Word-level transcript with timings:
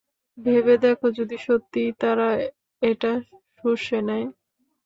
ভেবে 0.37 0.75
দেখো, 0.85 1.07
যদি 1.19 1.37
সত্যিই 1.45 1.91
তারা 2.01 2.27
এটা 2.81 3.11
শুষে 3.59 3.99
নেয়। 4.07 4.27